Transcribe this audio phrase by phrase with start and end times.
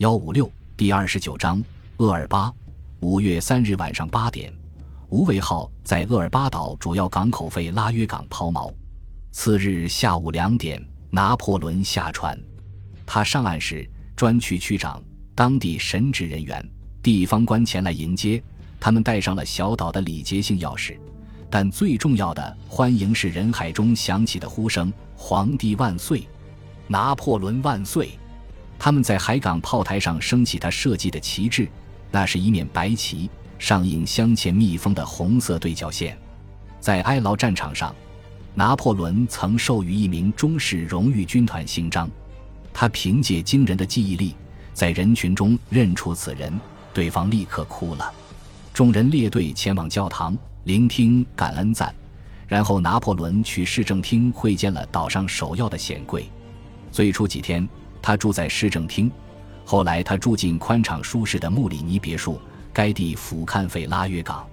[0.00, 1.62] 幺五六第二十九章
[1.98, 2.50] 厄尔巴。
[3.00, 4.50] 五月三日晚上八点，
[5.10, 8.72] 无畏号在厄尔巴岛主要港口费拉约港抛锚。
[9.30, 12.34] 次日下午两点，拿破仑下船。
[13.04, 13.86] 他上岸时，
[14.16, 15.02] 专区区长、
[15.34, 16.66] 当地神职人员、
[17.02, 18.42] 地方官前来迎接，
[18.80, 20.98] 他们带上了小岛的礼节性钥匙。
[21.50, 26.26] 但最重要的欢迎是人海中响起的呼声：“皇帝万岁，
[26.86, 28.18] 拿破仑万岁！”
[28.82, 31.68] 他们在海港炮台上升起他设计的旗帜，
[32.10, 33.28] 那是一面白旗，
[33.58, 36.16] 上印镶嵌密封的红色对角线。
[36.80, 37.94] 在埃劳战场上，
[38.54, 42.10] 拿破仑曾授予一名中士荣誉军团勋章。
[42.72, 44.34] 他凭借惊人的记忆力，
[44.72, 46.58] 在人群中认出此人，
[46.94, 48.10] 对方立刻哭了。
[48.72, 50.34] 众人列队前往教堂，
[50.64, 51.94] 聆听感恩赞，
[52.48, 56.24] 然后拿破仑去市政厅会见了岛上首要的显贵。
[56.90, 57.68] 最初几天。
[58.02, 59.10] 他住在市政厅，
[59.64, 62.40] 后来他住进宽敞舒适的穆里尼别墅，
[62.72, 64.46] 该地俯瞰费拉约港。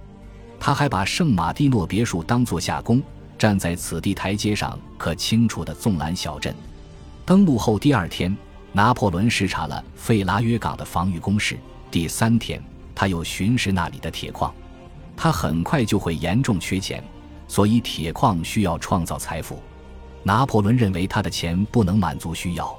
[0.60, 3.02] 他还把圣马蒂诺别墅当作夏宫，
[3.38, 6.54] 站在此地台阶上可清楚地纵览小镇。
[7.24, 8.36] 登陆后第二天，
[8.72, 11.58] 拿破仑视察了费拉约港的防御工事。
[11.90, 12.62] 第三天，
[12.94, 14.52] 他又巡视那里的铁矿。
[15.16, 17.02] 他很快就会严重缺钱，
[17.46, 19.62] 所以铁矿需要创造财富。
[20.22, 22.76] 拿破仑认为他的钱不能满足需要。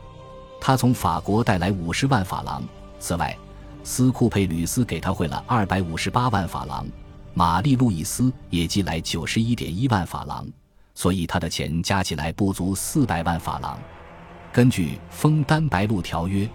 [0.62, 2.62] 他从法国带来五十万法郎，
[3.00, 3.36] 此外，
[3.84, 6.86] 斯库佩吕斯给他汇了二百五十八万法郎，
[7.34, 10.46] 玛丽路易斯也寄来九十一点一万法郎，
[10.94, 13.80] 所以他的钱加起来不足四百万法郎。
[14.52, 16.46] 根据《枫丹白露条约》，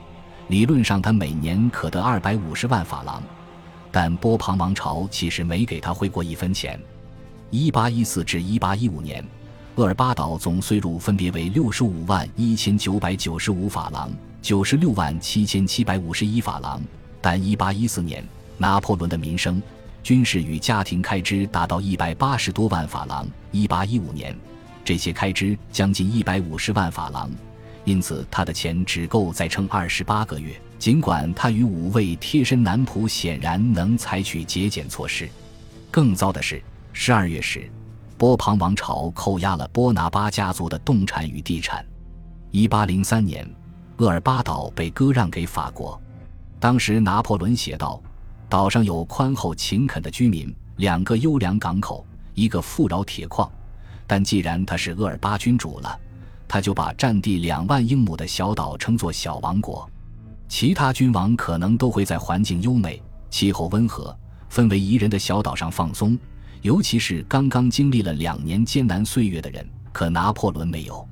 [0.48, 3.22] 理论上他每年可得二百五十万法郎，
[3.90, 6.78] 但波旁王朝其实没给他汇过一分钱。
[7.50, 9.24] 一八一四至一八一五年。
[9.76, 14.08] 厄尔巴岛总税入分别为六十五万一千九百九十五法郎、
[14.40, 16.80] 九十六万七千七百五十一法郎，
[17.20, 18.24] 但一八一四年
[18.56, 19.60] 拿破仑的民生、
[20.00, 23.26] 军事与家庭开支达到一百八十多万法郎。
[23.50, 24.36] 一八一五年，
[24.84, 27.28] 这些开支将近一百五十万法郎，
[27.84, 30.54] 因此他的钱只够再撑二十八个月。
[30.78, 35.28] 尽管他与五位贴身男仆显然能采取节俭措施，
[35.90, 37.68] 更糟的是，十二月时。
[38.24, 41.84] 波旁王朝扣押了波拿巴家族的动产与地产。
[42.50, 43.46] 一八零三年，
[43.98, 46.00] 厄尔巴岛被割让给法国。
[46.58, 48.02] 当时拿破仑写道
[48.48, 52.02] ：“岛上有宽厚勤恳的居民，两个优良港口，
[52.32, 53.46] 一个富饶铁矿。
[54.06, 56.00] 但既然他是厄尔巴君主了，
[56.48, 59.86] 他就把占地两万英亩的小岛称作小王国。
[60.48, 64.16] 其他君王可能都会在环境优美、气候温和、
[64.50, 66.18] 氛围宜人的小岛上放松。”
[66.64, 71.06] 尤其是刚刚经历了两年艰难岁月的人，可拿破仑没有。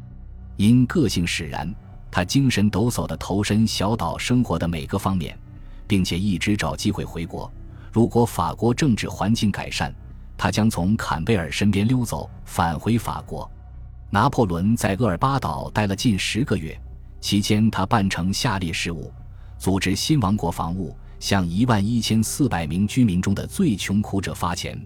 [0.56, 1.70] 因个性使然，
[2.10, 5.38] 他精神抖擞地投身小岛生活的每个方面，
[5.86, 7.52] 并且一直找机会回国。
[7.92, 9.92] 如果法国政治环境改善，
[10.38, 13.46] 他将从坎贝尔身边溜走，返回法国。
[14.08, 16.74] 拿破仑在厄尔巴岛待了近十个月，
[17.20, 19.12] 期间他办成下列事务：
[19.58, 24.82] 组织新王国防务，向一万一千四百名居民中的最穷苦者发钱。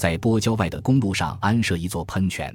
[0.00, 2.50] 在波郊外的公路上安设一座喷泉，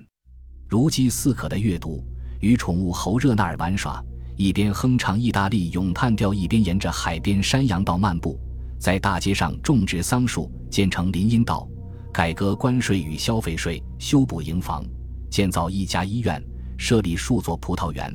[0.68, 2.04] 如饥似渴的阅读，
[2.40, 4.04] 与宠物猴热纳尔玩耍，
[4.36, 8.36] 一边哼唱意大利咏叹调，一边沿着海边山羊道漫步。
[8.80, 11.70] 在大街上种植桑树，建成林荫道，
[12.12, 14.84] 改革关税与消费税，修补营房，
[15.30, 16.44] 建造一家医院，
[16.80, 18.12] 设立数座葡萄园，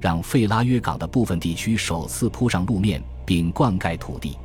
[0.00, 4.36] 让费拉约港的部分地区首次铺上路面，并灌溉土地。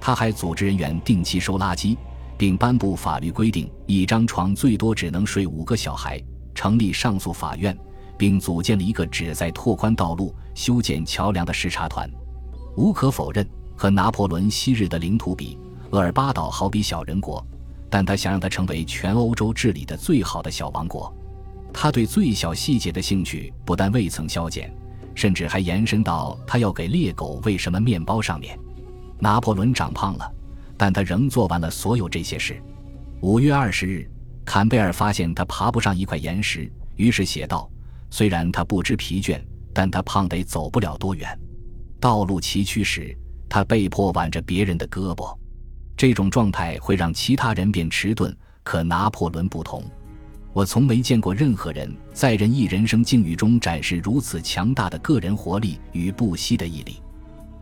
[0.00, 1.94] 他还组织人员定期收垃圾。
[2.36, 6.22] 并颁布法律规定，一张床最多只能睡五个小孩。
[6.54, 7.76] 成立上诉法院，
[8.16, 12.08] 并组建了一个旨在拓宽道路、修建桥梁的视察团。
[12.76, 13.44] 无可否认，
[13.76, 15.58] 和拿破仑昔日的领土比，
[15.90, 17.44] 厄尔巴岛好比小人国。
[17.90, 21.12] 但他想让它成为全欧洲治理的最好的小王国。
[21.72, 24.72] 他对最小细节的兴趣不但未曾消减，
[25.14, 28.58] 甚至还延伸到他要给猎狗喂什么面包上面。
[29.18, 30.32] 拿破仑长胖了。
[30.76, 32.60] 但他仍做完了所有这些事。
[33.20, 34.10] 五月二十日，
[34.44, 37.70] 坎贝尔发现他爬不上一块岩石，于是写道
[38.10, 39.42] ：“虽然他不知疲倦，
[39.72, 41.38] 但他胖得走不了多远。
[41.98, 43.16] 道路崎岖时，
[43.48, 45.34] 他被迫挽着别人的胳膊。
[45.96, 49.82] 这种状态会让其他人变迟钝，可拿破仑不同。
[50.52, 57.00] 我从没见过任何人在任意人生境遇中展示如此强大的个人活力与不息的毅力。”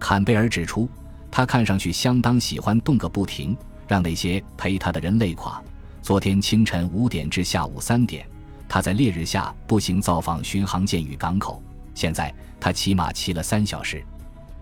[0.00, 0.88] 坎贝尔指出。
[1.32, 3.56] 他看上去相当喜欢动个不停，
[3.88, 5.60] 让那些陪他的人累垮。
[6.02, 8.26] 昨天清晨五点至下午三点，
[8.68, 11.62] 他在烈日下步行造访巡航舰与港口。
[11.94, 14.04] 现在他骑马骑了三小时。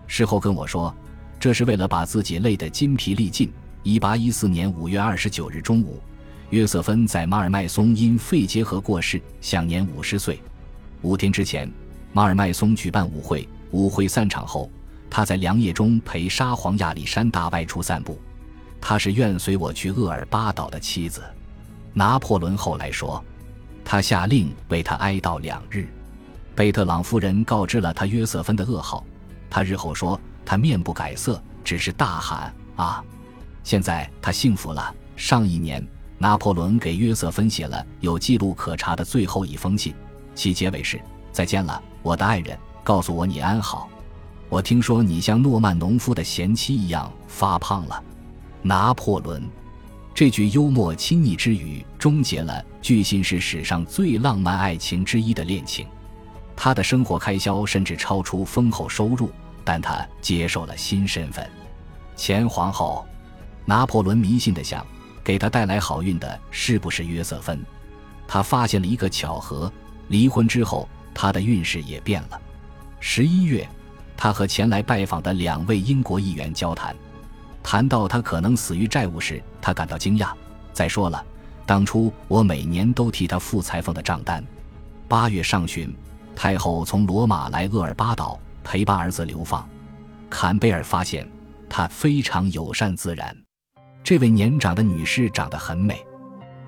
[0.07, 0.95] 事后跟我说，
[1.37, 3.51] 这是为了把自己累得筋疲力尽。
[3.83, 5.99] 一八一四年五月二十九日中午，
[6.51, 10.39] 约瑟芬在马尔麦松因肺结核过世，享年五十岁。
[11.01, 11.69] 五天之前，
[12.13, 14.71] 马尔麦松举办舞会，舞会散场后，
[15.11, 18.19] 他在凉夜中陪沙皇亚历山大外出散步。
[18.79, 21.21] 他是愿随我去厄尔巴岛的妻子。
[21.93, 23.23] 拿破仑后来说，
[23.85, 25.87] 他下令为他哀悼两日。
[26.55, 29.05] 贝特朗夫人告知了他约瑟芬的噩耗。
[29.49, 33.03] 他日后说，他面不改色，只是大喊：“啊！”
[33.63, 34.95] 现在他幸福了。
[35.15, 35.85] 上一年，
[36.17, 39.93] 拿破仑给约瑟芬写了有记录可查的最后一封信，
[40.33, 40.99] 其结尾是
[41.31, 43.89] ：“再见了，我的爱人，告诉我你安好。
[44.51, 48.03] 我听说你像诺曼农夫的贤妻一样发胖了。”
[48.61, 49.41] 拿破仑
[50.13, 55.87] 这句幽默亲昵之语终结了巨信是史上最浪漫爱情之一的恋情。
[56.53, 59.31] 他的生活开销甚至超出丰厚收入，
[59.63, 61.49] 但他接受了新身份——
[62.17, 63.05] 前皇后。
[63.63, 64.85] 拿破仑迷信的想，
[65.23, 67.63] 给他带来好运的是不是约瑟芬？
[68.27, 69.71] 他发现了一个巧合：
[70.09, 72.41] 离婚之后，他的运势也变了。
[72.99, 73.67] 十一月，
[74.23, 76.95] 他和前来拜访的两位英国议员交谈，
[77.63, 80.31] 谈到他可能死于债务时，他感到惊讶。
[80.71, 81.25] 再说了，
[81.65, 84.45] 当初我每年都替他付裁缝的账单。
[85.07, 85.91] 八月上旬，
[86.35, 89.67] 太后从罗马来厄尔巴岛陪伴儿子流放。
[90.29, 91.27] 坎贝尔发现
[91.67, 93.35] 他非常友善自然。
[94.03, 95.99] 这位年长的女士长得很美，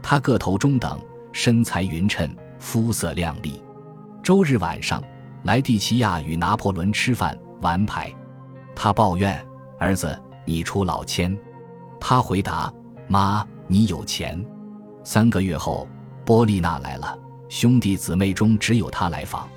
[0.02, 1.00] 她个头中等，
[1.32, 3.62] 身材匀称，肤色亮丽。
[4.24, 5.04] 周日晚上，
[5.44, 8.14] 莱蒂奇亚与拿破仑吃饭玩牌，
[8.76, 9.44] 他抱怨
[9.80, 10.16] ：“儿子，
[10.46, 11.36] 你出老千。”
[12.00, 12.72] 他回答
[13.08, 14.46] ：“妈，你有钱。”
[15.04, 15.88] 三个月后，
[16.26, 17.18] 波丽娜来了，
[17.50, 19.48] 兄弟姊妹中只有她来访。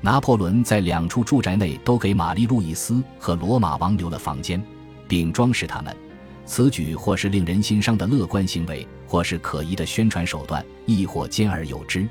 [0.00, 4.60] 拿破仑在两处住宅内都给玛丽路易斯和罗马王留了房间，
[5.06, 5.96] 并装饰他们。
[6.44, 12.08] 此举或是令人心伤的乐观行为，或是可疑的宣传手段，亦或兼而有之。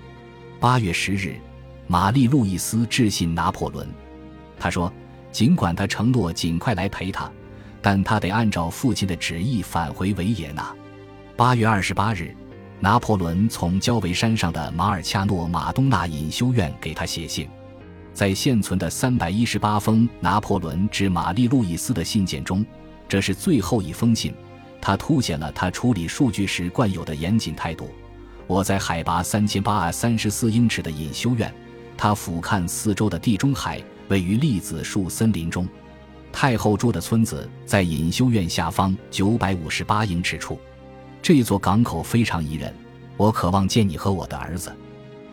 [0.59, 1.35] 八月十日，
[1.87, 3.85] 玛丽路易斯致信拿破仑，
[4.57, 4.91] 他说
[5.31, 7.31] ：“尽管他承诺尽快来陪他，
[7.81, 10.73] 但他得按照父亲的旨意返回维也纳。”
[11.35, 12.35] 八月二十八日，
[12.79, 17.47] 拿破仑从焦维山上的马尔恰诺马东纳隐修院给他写信，
[18.13, 22.65] 在现存的三百一十八封拿破仑致玛丽路易斯的信件中。
[23.07, 24.33] 这是最后一封信，
[24.79, 27.89] 他凸显了他处理数据时惯有的严谨态度。
[28.47, 31.53] 我在海拔三千八百三十四英尺的隐修院，
[31.97, 33.81] 他俯瞰四周的地中海，
[34.11, 35.67] 位于栗子树森林中。
[36.31, 40.59] 太后住的村子在隐修院下方九百五十八英尺处。
[41.21, 42.71] 这座港口非常宜人。
[43.17, 44.75] 我渴望见你和我的儿子。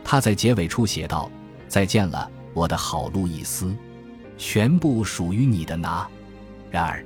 [0.04, 1.30] 他在结尾处写道
[1.68, 3.74] ：“再见了，我的好路易斯，
[4.36, 6.08] 全部属于你的拿。”
[6.70, 7.04] 然而。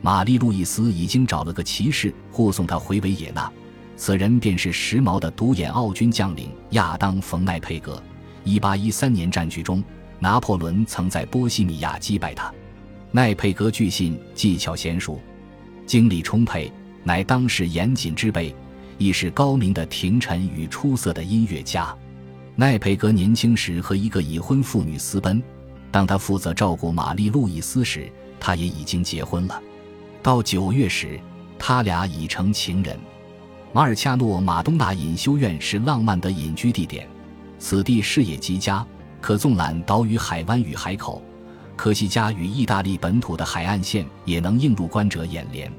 [0.00, 3.50] 玛丽路易斯已经找了个骑士护送他回维也纳，
[3.96, 8.00] 此人便是时髦的独眼奥军将领亚当·冯奈佩格。
[8.44, 9.82] 1813年战局中，
[10.18, 12.52] 拿破仑曾在波西米亚击败他。
[13.10, 15.18] 奈佩格据信技巧娴熟，
[15.86, 16.70] 精力充沛，
[17.02, 18.54] 乃当时严谨之辈，
[18.98, 21.94] 亦是高明的廷臣与出色的音乐家。
[22.54, 25.42] 奈佩格年轻时和一个已婚妇女私奔，
[25.90, 29.62] 当他负责照顾玛丽路易斯时，他也已经结婚了。
[30.22, 31.18] 到九月时，
[31.58, 32.98] 他俩已成情人。
[33.72, 37.08] 马尔恰诺马东纳隐修院是浪漫的隐居地点，
[37.58, 38.84] 此地视野极佳，
[39.20, 41.22] 可纵览岛屿海湾与海口。
[41.76, 45.72] 科西嘉与意大利本土的海岸线也能映入观者眼帘。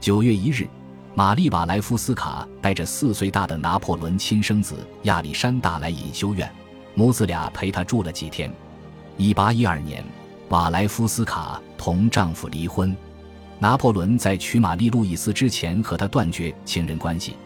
[0.00, 0.66] 九月一日，
[1.14, 6.50] 玛丽瓦莱夫斯卡带着四岁大的拿破仑亲生子亚历山大来隐修院，
[6.94, 8.52] 母子俩陪他住了几天。
[9.16, 10.04] 一八一二年，
[10.48, 12.96] 瓦莱夫斯卡同丈夫离婚。
[13.60, 17.36] 拿破仑在娶玛丽路易斯之前和她断绝情人关系，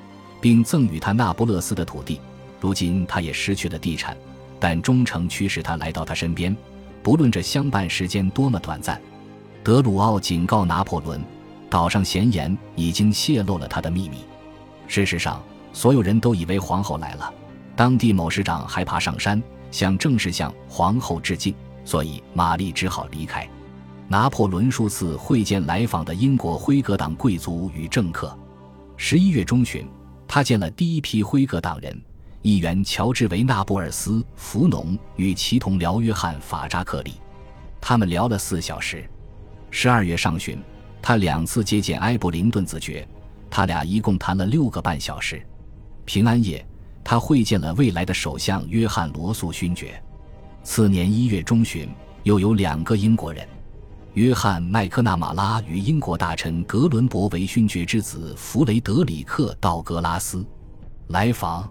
[0.41, 2.21] 并赠予她那不勒斯的土地。
[2.61, 4.17] 如今他也失去了地产，
[4.63, 6.57] 但忠诚驱使他来到他身边，
[7.03, 9.03] 不论这相伴时间多么短暂。
[9.65, 11.21] 德鲁奥警告拿破仑，
[11.69, 14.19] 岛上闲言已经泄露了他的秘密。
[14.87, 15.43] 事实上，
[15.73, 17.35] 所有人都以为皇后来了，
[17.75, 19.43] 当地某市长害怕上山，
[19.73, 21.53] 想正式向皇后致敬，
[21.85, 23.45] 所以玛丽只好离开。
[24.07, 28.33] 拿破仑数次会见来访的英国辉格党贵族与政客。
[28.97, 29.85] 十一月中旬，
[30.29, 32.01] 他见了第一批辉格党人，
[32.43, 37.15] 议员乔治维纳布尔斯福农与其同僚约翰法扎克利。
[37.81, 39.09] 他们聊了四小时。
[39.71, 40.61] 十二月上旬，
[41.01, 43.07] 他两次接见埃布灵顿子爵，
[43.49, 45.45] 他俩一共谈了六个半小时。
[46.05, 46.65] 平安夜，
[47.03, 50.03] 他会见了未来的首相约翰罗素勋爵。
[50.63, 51.89] 次年一月中旬，
[52.25, 53.47] 又有两个英国人。
[54.15, 60.45] 约翰·麦克纳马拉与英国大臣格伦伯维勋爵之子弗雷德里克·道格拉斯
[61.09, 61.67] 来访。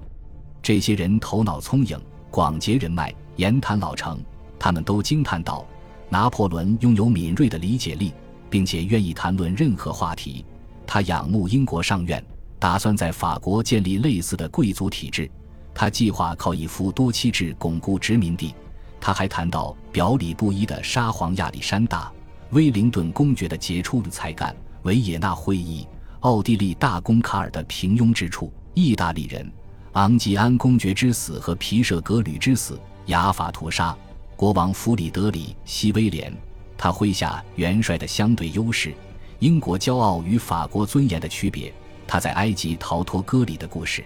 [0.64, 2.00] 这些人头脑聪颖，
[2.30, 4.20] 广结人脉，言谈老成。
[4.60, 5.66] 他们都惊叹道
[6.08, 8.14] ：“拿破仑拥有敏锐的理解力，
[8.48, 10.46] 并且愿意谈论任何话题。
[10.86, 12.24] 他仰慕英国上院，
[12.60, 15.30] 打算在法国建立类似的贵族体制。
[15.74, 18.54] 他计划靠一夫多妻制巩固殖民地。
[19.00, 22.12] 他还谈到表里不一的沙皇亚历山大。”
[22.52, 25.88] 威灵顿公爵的杰出的才干，维也纳会议，
[26.20, 29.50] 奥地利大公卡尔的平庸之处，意大利人
[29.94, 33.96] 昂吉安公爵之死和皮舍格吕之死，雅法屠杀，
[34.38, 36.34] 国王弗里德里希威廉，
[36.78, 38.94] 他麾下元帅的相对优势，
[39.40, 41.74] 英国骄傲与法国尊严的区别，
[42.08, 44.02] 他在埃及逃脱割礼的故事。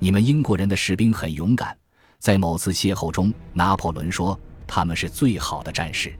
[0.00, 1.76] 你们英国人的士兵很勇敢，
[2.18, 6.12] 在某次邂逅中，拿破仑说他们是最好的战士。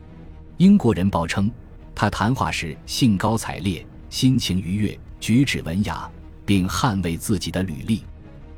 [0.58, 1.50] 英国人报称，
[1.92, 6.08] 他谈话时兴高采烈、心情愉悦、举止文雅，
[6.46, 8.04] 并捍卫自己的履历。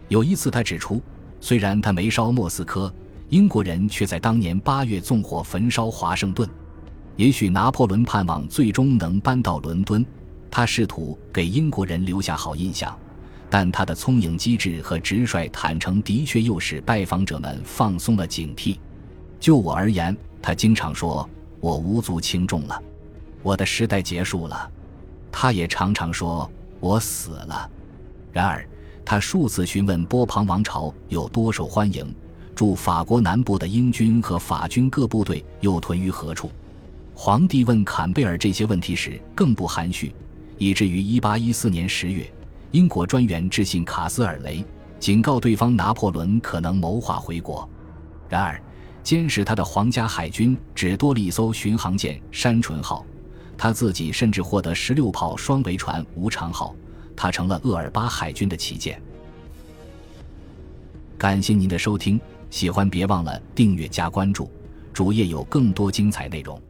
[0.09, 1.03] 有一次，他指出，
[1.41, 2.93] 虽然他没烧莫斯科，
[3.29, 6.49] 英国人却在当年八月纵火焚烧华盛顿。
[7.17, 10.05] 也许拿破仑盼望最终能搬到伦敦，
[10.51, 12.97] 他试图给英国人留下好印象，
[13.49, 18.79] 但他的聪颖机智和直率坦诚的确又使拜访者们放松了警惕。
[19.39, 21.29] 就我而言，他经常说。
[21.61, 22.79] 我无足轻重了，
[23.43, 24.71] 我的时代结束了。
[25.33, 27.71] 他也常常说我死了。
[28.31, 28.69] 然而，
[29.05, 32.15] 他数次询问波旁王朝有多受欢迎，
[32.55, 36.51] 驻法国南部的英军和法军各部队又屯于何处。
[37.15, 40.15] 皇帝问坎贝尔这些问题时更不含蓄，
[40.59, 42.33] 以至于1814年10月，
[42.71, 44.65] 英国专员致信卡斯尔雷，
[44.99, 47.69] 警告对方拿破仑可能谋划回国。
[48.29, 48.61] 然而。
[49.05, 53.05] 监视他的皇家海军只多了一艘巡航舰“山唇号”，
[53.55, 56.75] 他自己甚至获得十六炮双桅船“无常号”，
[57.17, 59.01] 它成了厄尔巴海军的旗舰。
[61.17, 64.51] 感谢您的收听，喜欢别忘了订阅加关注，
[64.93, 66.61] 主页有更多精彩内容。